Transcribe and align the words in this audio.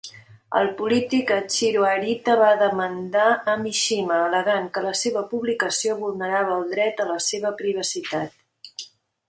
El 0.59 0.69
polític 0.77 1.33
Hachiro 1.35 1.83
Arita 1.89 2.37
va 2.39 2.47
demandar 2.61 3.27
a 3.53 3.55
Mishima, 3.65 4.17
al·legant 4.23 4.67
que 4.79 4.85
la 4.87 4.95
seva 5.03 5.25
publicació 5.35 6.01
vulnerava 6.03 6.59
el 6.59 6.69
dret 6.75 7.07
a 7.07 7.11
la 7.15 7.23
seva 7.31 7.57
privacitat. 7.63 8.85